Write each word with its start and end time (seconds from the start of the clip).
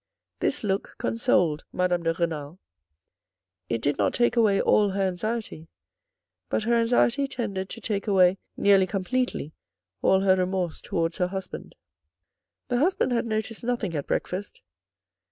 This 0.39 0.63
look 0.63 0.95
consoled 0.97 1.63
Madame 1.71 2.01
de 2.01 2.11
Renal. 2.13 2.57
It 3.69 3.83
did 3.83 3.99
not 3.99 4.15
take 4.15 4.35
away 4.35 4.59
all 4.59 4.89
her 4.89 5.07
anxiety, 5.07 5.67
but 6.49 6.63
her 6.63 6.73
anxiety 6.73 7.27
tended 7.27 7.69
to 7.69 7.79
take 7.81 8.07
away 8.07 8.39
nearly 8.57 8.87
completely 8.87 9.53
all 10.01 10.21
her 10.21 10.35
remorse 10.35 10.81
towards 10.81 11.19
her 11.19 11.27
husband. 11.27 11.75
The 12.69 12.79
husband 12.79 13.11
had 13.11 13.27
noticed 13.27 13.63
nothing 13.63 13.93
at 13.95 14.07
breakfast. 14.07 14.63